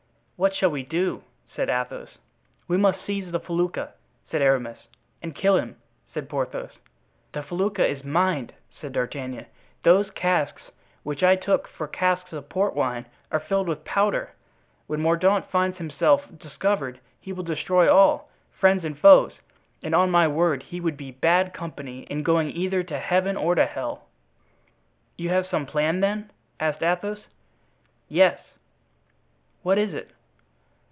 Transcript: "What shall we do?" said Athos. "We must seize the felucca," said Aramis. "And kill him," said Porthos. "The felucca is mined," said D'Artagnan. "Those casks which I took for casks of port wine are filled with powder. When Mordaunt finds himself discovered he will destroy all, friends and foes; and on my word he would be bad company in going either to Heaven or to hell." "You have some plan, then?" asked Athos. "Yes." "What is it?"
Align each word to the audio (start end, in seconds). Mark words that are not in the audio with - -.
"What 0.43 0.55
shall 0.55 0.71
we 0.71 0.81
do?" 0.81 1.21
said 1.53 1.69
Athos. 1.69 2.17
"We 2.67 2.75
must 2.75 3.05
seize 3.05 3.31
the 3.31 3.39
felucca," 3.39 3.93
said 4.31 4.41
Aramis. 4.41 4.87
"And 5.21 5.35
kill 5.35 5.55
him," 5.57 5.75
said 6.15 6.27
Porthos. 6.29 6.71
"The 7.31 7.43
felucca 7.43 7.85
is 7.87 8.03
mined," 8.03 8.53
said 8.71 8.93
D'Artagnan. 8.93 9.45
"Those 9.83 10.09
casks 10.09 10.71
which 11.03 11.21
I 11.21 11.35
took 11.35 11.67
for 11.67 11.87
casks 11.87 12.33
of 12.33 12.49
port 12.49 12.73
wine 12.75 13.05
are 13.31 13.39
filled 13.39 13.67
with 13.67 13.85
powder. 13.85 14.31
When 14.87 14.99
Mordaunt 14.99 15.45
finds 15.51 15.77
himself 15.77 16.25
discovered 16.39 16.99
he 17.19 17.31
will 17.31 17.43
destroy 17.43 17.87
all, 17.87 18.31
friends 18.49 18.83
and 18.83 18.97
foes; 18.97 19.33
and 19.83 19.93
on 19.93 20.09
my 20.09 20.27
word 20.27 20.63
he 20.63 20.81
would 20.81 20.97
be 20.97 21.11
bad 21.11 21.53
company 21.53 21.99
in 22.09 22.23
going 22.23 22.49
either 22.49 22.81
to 22.81 22.97
Heaven 22.97 23.37
or 23.37 23.53
to 23.53 23.67
hell." 23.67 24.07
"You 25.19 25.29
have 25.29 25.45
some 25.45 25.67
plan, 25.67 25.99
then?" 25.99 26.31
asked 26.59 26.81
Athos. 26.81 27.25
"Yes." 28.09 28.39
"What 29.61 29.77
is 29.77 29.93
it?" 29.93 30.09